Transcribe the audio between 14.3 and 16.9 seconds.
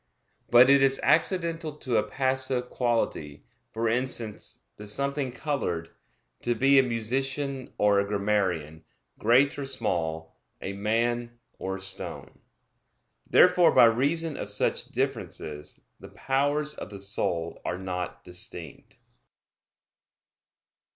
of such differences the powers of